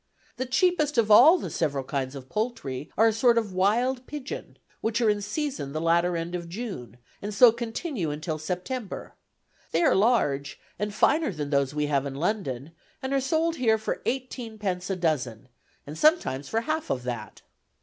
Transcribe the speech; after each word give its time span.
The 0.37 0.47
cheapest 0.47 0.97
of 0.97 1.11
all 1.11 1.37
the 1.37 1.51
several 1.51 1.83
kinds 1.83 2.15
of 2.15 2.27
poultry 2.27 2.91
are 2.97 3.09
a 3.09 3.13
sort 3.13 3.37
of 3.37 3.53
wild 3.53 4.07
pigeon, 4.07 4.57
which 4.79 4.99
are 4.99 5.11
in 5.11 5.21
season 5.21 5.73
the 5.73 5.79
latter 5.79 6.17
end 6.17 6.33
of 6.33 6.49
June, 6.49 6.97
and 7.21 7.31
so 7.31 7.51
continue 7.51 8.09
until 8.09 8.39
September. 8.39 9.13
They 9.69 9.83
are 9.83 9.93
large, 9.93 10.59
and 10.79 10.91
finer 10.91 11.31
than 11.31 11.51
those 11.51 11.75
we 11.75 11.85
have 11.85 12.07
in 12.07 12.15
London, 12.15 12.71
and 13.03 13.13
are 13.13 13.21
sold 13.21 13.57
here 13.57 13.77
for 13.77 14.01
eighteenpence 14.07 14.89
a 14.89 14.95
dozen, 14.95 15.49
and 15.85 15.95
sometimes 15.95 16.49
for 16.49 16.61
half 16.61 16.89
of 16.89 17.03
that. 17.03 17.43